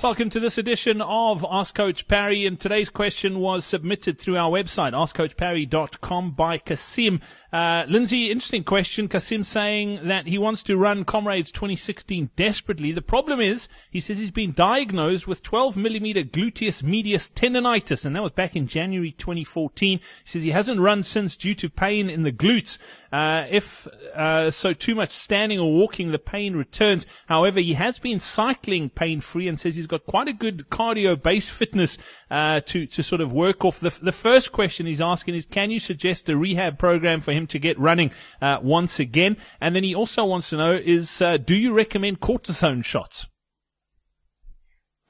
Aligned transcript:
Welcome 0.00 0.30
to 0.30 0.38
this 0.38 0.58
edition 0.58 1.02
of 1.02 1.44
Ask 1.50 1.74
Coach 1.74 2.06
Parry. 2.06 2.46
And 2.46 2.58
today's 2.58 2.88
question 2.88 3.40
was 3.40 3.64
submitted 3.64 4.16
through 4.16 4.36
our 4.36 4.48
website, 4.48 4.92
askcoachparry.com 4.92 6.30
by 6.30 6.58
Kasim. 6.58 7.20
Uh, 7.52 7.84
Lindsay, 7.88 8.30
interesting 8.30 8.62
question. 8.62 9.08
Kasim 9.08 9.42
saying 9.42 10.06
that 10.06 10.28
he 10.28 10.38
wants 10.38 10.62
to 10.64 10.76
run 10.76 11.04
Comrades 11.04 11.50
2016 11.50 12.30
desperately. 12.36 12.92
The 12.92 13.02
problem 13.02 13.40
is, 13.40 13.68
he 13.90 13.98
says 13.98 14.18
he's 14.18 14.30
been 14.30 14.52
diagnosed 14.52 15.26
with 15.26 15.42
12 15.42 15.76
millimeter 15.76 16.22
gluteus 16.22 16.80
medius 16.80 17.28
tendonitis, 17.28 18.04
and 18.06 18.14
that 18.14 18.22
was 18.22 18.32
back 18.32 18.54
in 18.54 18.68
January 18.68 19.12
2014. 19.12 19.98
He 19.98 20.04
says 20.24 20.44
he 20.44 20.50
hasn't 20.50 20.80
run 20.80 21.02
since 21.02 21.36
due 21.36 21.56
to 21.56 21.68
pain 21.68 22.08
in 22.08 22.22
the 22.22 22.32
glutes. 22.32 22.78
Uh, 23.12 23.46
if 23.50 23.86
uh, 24.14 24.50
so, 24.50 24.72
too 24.72 24.94
much 24.94 25.10
standing 25.10 25.58
or 25.58 25.72
walking, 25.72 26.12
the 26.12 26.18
pain 26.18 26.54
returns. 26.54 27.06
However, 27.26 27.60
he 27.60 27.74
has 27.74 27.98
been 27.98 28.20
cycling 28.20 28.90
pain 28.90 29.20
free 29.20 29.48
and 29.48 29.58
says 29.58 29.76
he's 29.76 29.86
got 29.86 30.04
quite 30.06 30.28
a 30.28 30.32
good 30.32 30.68
cardio 30.70 31.20
base 31.20 31.48
fitness 31.48 31.98
uh, 32.30 32.60
to 32.60 32.86
to 32.86 33.02
sort 33.02 33.20
of 33.20 33.32
work 33.32 33.64
off. 33.64 33.80
The, 33.80 33.96
the 34.02 34.12
first 34.12 34.52
question 34.52 34.86
he's 34.86 35.00
asking 35.00 35.34
is, 35.34 35.46
can 35.46 35.70
you 35.70 35.78
suggest 35.78 36.28
a 36.28 36.36
rehab 36.36 36.78
program 36.78 37.20
for 37.20 37.32
him 37.32 37.46
to 37.48 37.58
get 37.58 37.78
running 37.78 38.10
uh, 38.42 38.58
once 38.62 39.00
again? 39.00 39.36
And 39.60 39.74
then 39.74 39.84
he 39.84 39.94
also 39.94 40.24
wants 40.24 40.50
to 40.50 40.56
know 40.56 40.74
is, 40.74 41.22
uh, 41.22 41.38
do 41.38 41.54
you 41.54 41.72
recommend 41.72 42.20
cortisone 42.20 42.84
shots? 42.84 43.26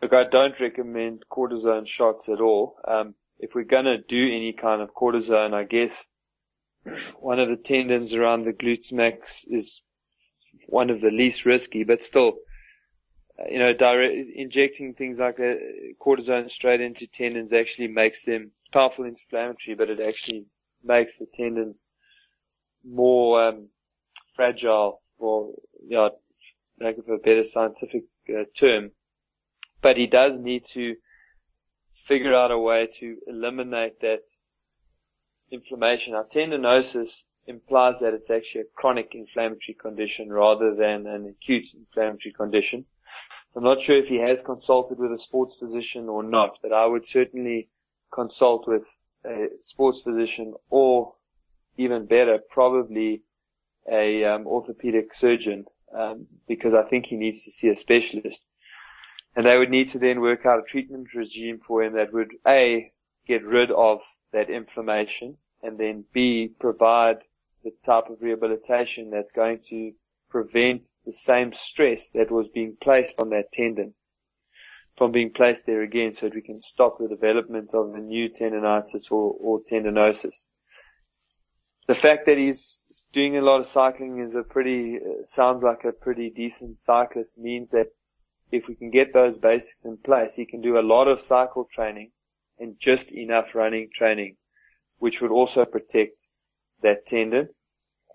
Look, 0.01 0.13
I 0.13 0.25
don't 0.31 0.59
recommend 0.61 1.25
cortisone 1.31 1.87
shots 1.87 2.29
at 2.29 2.41
all. 2.41 2.77
Um, 2.87 3.15
if 3.41 3.55
we're 3.55 3.65
going 3.65 3.85
to 3.85 3.99
do 3.99 4.27
any 4.27 4.53
kind 4.53 4.81
of 4.81 4.95
cortisone, 4.95 5.55
I 5.55 5.65
guess 5.65 6.05
one 7.21 7.41
of 7.41 7.49
the 7.49 7.57
tendons 7.57 8.15
around 8.15 8.45
the 8.45 8.53
glutes 8.53 8.93
max 8.93 9.45
is 9.49 9.83
one 10.67 10.91
of 10.91 11.01
the 11.01 11.11
least 11.11 11.47
risky, 11.47 11.85
but 11.85 12.03
still, 12.03 12.39
uh, 13.39 13.49
you 13.51 13.59
know, 13.59 13.73
direct, 13.73 14.15
injecting 14.35 14.95
things 14.95 15.19
like 15.19 15.37
that, 15.37 15.59
cortisone 16.01 16.51
straight 16.51 16.81
into 16.81 17.07
tendons 17.07 17.53
actually 17.53 17.89
makes 17.89 18.25
them 18.25 18.51
powerful 18.73 19.05
inflammatory, 19.05 19.75
but 19.75 19.91
it 19.91 20.01
actually 20.01 20.45
makes 20.85 21.19
the 21.19 21.27
tendons 21.27 21.89
more 22.85 23.49
um, 23.49 23.69
fragile, 24.35 25.01
or 25.19 25.53
you 25.83 25.97
know, 25.97 26.11
lack 26.81 26.99
of 26.99 27.09
a 27.09 27.19
better 27.19 27.43
scientific 27.43 28.05
uh, 28.29 28.45
term. 28.55 28.91
But 29.81 29.97
he 29.97 30.07
does 30.07 30.41
need 30.41 30.65
to 30.73 30.97
figure 31.93 32.35
out 32.35 32.51
a 32.51 32.59
way 32.59 32.89
to 33.01 33.17
eliminate 33.27 34.01
that 34.01 34.21
inflammation. 35.51 36.15
Now, 36.15 36.25
tendinosis 36.25 37.25
implies 37.47 38.01
that 38.01 38.15
it's 38.15 38.31
actually 38.31 38.63
a 38.63 38.75
chronic 38.75 39.15
inflammatory 39.15 39.77
condition 39.81 40.31
rather 40.33 40.75
than 40.75 41.07
an 41.07 41.27
acute 41.27 41.69
inflammatory 41.75 42.33
condition. 42.33 42.85
So 43.51 43.59
I'm 43.59 43.65
not 43.65 43.81
sure 43.81 43.97
if 43.97 44.09
he 44.09 44.17
has 44.17 44.43
consulted 44.43 44.99
with 44.99 45.13
a 45.13 45.19
sports 45.19 45.57
physician 45.57 46.09
or 46.09 46.23
not, 46.23 46.59
but 46.63 46.73
I 46.73 46.87
would 46.87 47.07
certainly 47.07 47.71
consult 48.13 48.69
with 48.69 48.97
a 49.25 49.47
sports 49.63 50.03
physician 50.03 50.55
or 50.69 51.15
even 51.77 52.07
better, 52.07 52.39
probably 52.51 53.23
a 53.91 54.25
um, 54.25 54.47
orthopedic 54.47 55.15
surgeon, 55.15 55.65
um, 55.97 56.27
because 56.47 56.75
I 56.75 56.83
think 56.83 57.07
he 57.07 57.17
needs 57.17 57.45
to 57.45 57.51
see 57.51 57.69
a 57.69 57.77
specialist. 57.77 58.45
And 59.35 59.47
they 59.47 59.57
would 59.57 59.71
need 59.71 59.89
to 59.89 59.99
then 59.99 60.21
work 60.21 60.45
out 60.45 60.59
a 60.59 60.63
treatment 60.63 61.15
regime 61.15 61.61
for 61.61 61.83
him 61.83 61.95
that 61.95 62.13
would 62.13 62.33
A, 62.47 62.93
get 63.27 63.45
rid 63.45 63.71
of 63.71 64.03
that 64.33 64.51
inflammation 64.51 65.37
and 65.63 65.79
then 65.79 66.05
B, 66.13 66.53
provide 66.61 67.19
the 67.65 67.73
type 67.85 68.09
of 68.11 68.23
rehabilitation 68.23 69.11
that's 69.11 69.33
going 69.33 69.61
to 69.69 69.93
prevent 70.31 70.87
the 71.05 71.13
same 71.13 71.53
stress 71.53 72.11
that 72.13 72.31
was 72.31 72.49
being 72.49 72.77
placed 72.81 73.21
on 73.21 73.31
that 73.31 73.51
tendon 73.53 73.95
from 74.97 75.13
being 75.13 75.31
placed 75.31 75.67
there 75.67 75.83
again 75.83 76.13
so 76.13 76.27
that 76.27 76.35
we 76.35 76.43
can 76.43 76.61
stop 76.61 76.99
the 76.99 77.09
development 77.09 77.73
of 77.73 77.95
a 77.95 77.99
new 77.99 78.29
tendonitis 78.29 79.11
or, 79.11 79.35
or 79.41 79.61
tendinosis. 79.63 80.47
The 81.87 81.95
fact 81.95 82.27
that 82.27 82.37
he's 82.37 82.83
doing 83.13 83.39
a 83.39 83.41
lot 83.41 83.61
of 83.61 83.67
cycling 83.67 84.21
is 84.21 84.35
a 84.35 84.43
pretty, 84.43 84.97
uh, 84.97 85.25
sounds 85.25 85.63
like 85.63 85.85
a 85.85 85.93
pretty 85.93 86.31
decent 86.31 86.81
cyclist 86.81 87.39
means 87.39 87.71
that 87.71 87.87
if 88.51 88.67
we 88.69 88.75
can 88.75 88.91
get 88.91 89.15
those 89.15 89.39
basics 89.39 89.85
in 89.85 89.97
place, 89.99 90.35
he 90.35 90.45
can 90.45 90.61
do 90.61 90.79
a 90.79 90.83
lot 90.83 91.09
of 91.09 91.21
cycle 91.21 91.67
training 91.73 92.11
and 92.59 92.79
just 92.79 93.15
enough 93.15 93.55
running 93.55 93.89
training, 93.93 94.37
which 94.99 95.21
would 95.21 95.31
also 95.31 95.65
protect 95.65 96.23
that 96.83 97.07
tendon, 97.07 97.49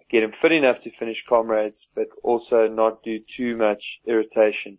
get 0.10 0.24
him 0.24 0.32
fit 0.32 0.52
enough 0.52 0.80
to 0.82 0.92
finish 0.92 1.26
comrades, 1.26 1.88
but 1.96 2.08
also 2.24 2.68
not 2.68 3.04
do 3.04 3.20
too 3.20 3.58
much 3.58 4.00
irritation 4.06 4.78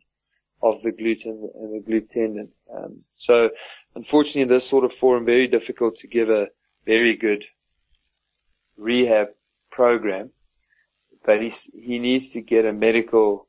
of 0.63 0.81
the 0.83 0.93
glute 0.93 1.25
and, 1.25 1.43
the 1.43 1.83
glute 1.87 2.09
tendon. 2.09 2.49
Um, 2.75 3.01
so 3.17 3.51
unfortunately 3.95 4.45
this 4.45 4.69
sort 4.69 4.85
of 4.85 4.93
forum, 4.93 5.27
very 5.27 5.49
difficult 5.49 5.97
to 5.97 6.07
give 6.07 6.31
a 6.31 6.47
very 6.87 7.17
good 7.17 7.45
rehab 8.77 9.29
program, 9.71 10.31
but 11.25 11.43
he's, 11.43 11.71
he 11.75 11.99
needs 11.99 12.31
to 12.31 12.41
get 12.41 12.65
a 12.65 12.73
medical 12.73 13.49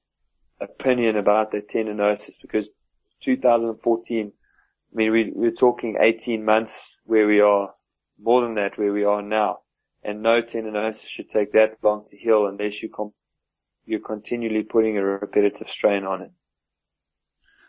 opinion 0.59 1.17
about 1.17 1.51
that 1.51 1.69
tendinosis 1.69 2.41
because 2.41 2.71
2014, 3.21 4.31
I 4.95 4.97
mean, 4.97 5.11
we, 5.11 5.31
we're 5.35 5.51
talking 5.51 5.97
18 5.99 6.45
months 6.45 6.95
where 7.03 7.27
we 7.27 7.41
are, 7.41 7.73
more 8.17 8.41
than 8.41 8.55
that 8.55 8.77
where 8.77 8.93
we 8.93 9.03
are 9.03 9.21
now. 9.21 9.57
And 10.01 10.21
no 10.21 10.41
tendinosis 10.41 11.05
should 11.05 11.27
take 11.27 11.51
that 11.51 11.77
long 11.83 12.05
to 12.07 12.17
heal 12.17 12.47
unless 12.47 12.81
you 12.81 12.89
you're 13.85 13.99
continually 13.99 14.63
putting 14.63 14.97
a 14.97 15.03
repetitive 15.03 15.67
strain 15.67 16.05
on 16.05 16.21
it. 16.21 16.31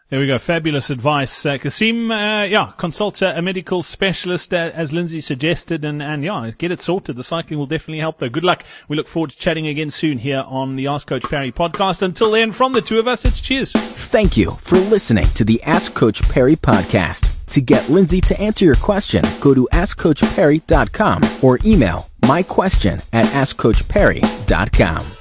There 0.08 0.20
we 0.20 0.28
go. 0.28 0.38
Fabulous 0.38 0.88
advice. 0.88 1.44
Uh, 1.44 1.58
Kasim, 1.58 2.12
uh, 2.12 2.44
yeah, 2.44 2.70
consult 2.76 3.22
a, 3.22 3.42
medical 3.42 3.82
specialist, 3.82 4.54
uh, 4.54 4.70
as 4.72 4.92
Lindsay 4.92 5.20
suggested, 5.20 5.84
and, 5.84 6.00
and 6.00 6.22
yeah, 6.22 6.52
get 6.56 6.70
it 6.70 6.80
sorted. 6.80 7.16
The 7.16 7.24
cycling 7.24 7.58
will 7.58 7.66
definitely 7.66 7.98
help 7.98 8.18
though. 8.18 8.28
Good 8.28 8.44
luck. 8.44 8.62
We 8.86 8.96
look 8.96 9.08
forward 9.08 9.30
to 9.30 9.36
chatting 9.36 9.66
again 9.66 9.90
soon 9.90 10.18
here 10.18 10.44
on 10.46 10.76
the 10.76 10.86
Ask 10.86 11.08
Coach 11.08 11.24
Parry 11.24 11.50
podcast. 11.50 12.02
Until 12.02 12.30
then, 12.30 12.52
from 12.52 12.72
the 12.72 12.82
two 12.82 13.00
of 13.00 13.08
us, 13.08 13.24
it's 13.24 13.40
cheers. 13.40 13.72
Thank 13.72 14.36
you 14.36 14.52
for 14.52 14.78
listening 14.78 15.26
to 15.30 15.44
the 15.44 15.60
Ask 15.64 15.94
Coach 15.94 16.22
Parry 16.28 16.54
podcast. 16.54 17.32
To 17.46 17.60
get 17.60 17.90
Lindsay 17.90 18.20
to 18.22 18.40
answer 18.40 18.64
your 18.64 18.76
question, 18.76 19.24
go 19.40 19.54
to 19.54 19.68
AskCoachParry.com 19.72 21.22
or 21.42 21.58
email 21.64 22.08
my 22.26 22.44
question 22.44 23.00
at 23.12 23.26
AskCoachParry.com. 23.26 25.15